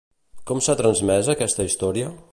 [0.51, 2.13] Com s'ha transmès aquesta història?